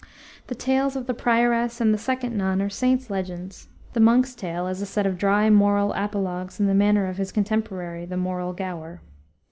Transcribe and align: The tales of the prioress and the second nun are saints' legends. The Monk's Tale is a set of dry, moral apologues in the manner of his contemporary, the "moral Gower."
The 0.47 0.55
tales 0.55 0.95
of 0.95 1.05
the 1.05 1.13
prioress 1.13 1.79
and 1.79 1.93
the 1.93 1.97
second 1.99 2.35
nun 2.35 2.59
are 2.59 2.71
saints' 2.71 3.11
legends. 3.11 3.67
The 3.93 3.99
Monk's 3.99 4.33
Tale 4.33 4.65
is 4.65 4.81
a 4.81 4.85
set 4.87 5.05
of 5.05 5.15
dry, 5.19 5.47
moral 5.51 5.93
apologues 5.93 6.59
in 6.59 6.65
the 6.65 6.73
manner 6.73 7.05
of 7.05 7.17
his 7.17 7.31
contemporary, 7.31 8.07
the 8.07 8.17
"moral 8.17 8.51
Gower." 8.51 9.01